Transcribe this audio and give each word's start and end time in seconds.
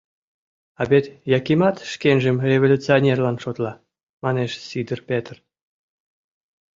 —А 0.79 0.81
вет 0.89 1.05
Якимат 1.37 1.75
шкенжым 1.91 2.37
революционерлан 2.51 3.37
шотла,— 3.43 3.73
манеш 4.23 4.51
Сидыр 4.67 4.99
Петр. 5.09 5.35